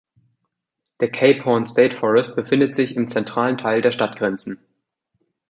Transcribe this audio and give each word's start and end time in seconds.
Der 0.99 1.11
Cape 1.11 1.45
Horn 1.45 1.67
State 1.67 1.95
Forest 1.95 2.35
befindet 2.35 2.75
sich 2.75 2.95
im 2.95 3.07
zentralen 3.07 3.59
Teil 3.59 3.83
der 3.83 3.91
Stadtgrenzen. 3.91 4.57